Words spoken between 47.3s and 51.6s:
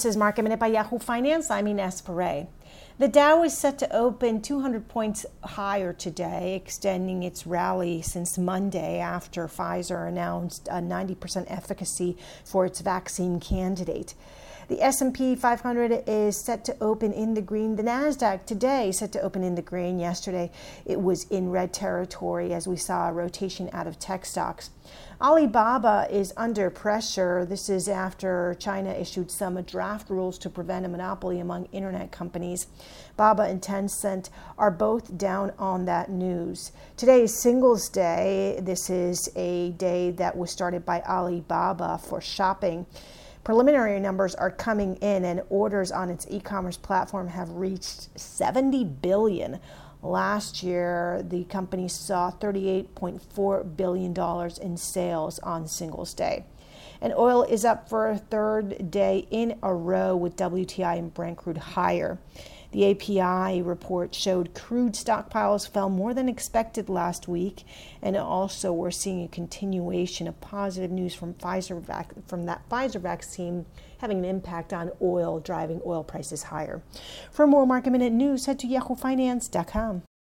reached 70 billion. Last year, the